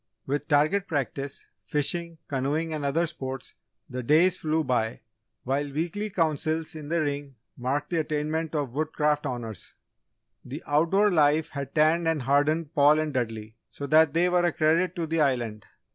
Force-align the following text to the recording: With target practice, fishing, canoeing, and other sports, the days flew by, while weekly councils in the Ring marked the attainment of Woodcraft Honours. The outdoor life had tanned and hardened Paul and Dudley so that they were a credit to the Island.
With 0.25 0.47
target 0.47 0.87
practice, 0.87 1.45
fishing, 1.67 2.17
canoeing, 2.27 2.73
and 2.73 2.83
other 2.83 3.05
sports, 3.05 3.53
the 3.87 4.01
days 4.01 4.35
flew 4.35 4.63
by, 4.63 5.01
while 5.43 5.71
weekly 5.71 6.09
councils 6.09 6.73
in 6.73 6.87
the 6.89 7.01
Ring 7.01 7.35
marked 7.55 7.91
the 7.91 7.99
attainment 7.99 8.55
of 8.55 8.71
Woodcraft 8.73 9.27
Honours. 9.27 9.75
The 10.43 10.63
outdoor 10.65 11.11
life 11.11 11.51
had 11.51 11.75
tanned 11.75 12.07
and 12.07 12.23
hardened 12.23 12.73
Paul 12.73 12.97
and 12.97 13.13
Dudley 13.13 13.57
so 13.69 13.85
that 13.85 14.15
they 14.15 14.27
were 14.27 14.43
a 14.43 14.51
credit 14.51 14.95
to 14.95 15.05
the 15.05 15.21
Island. 15.21 15.67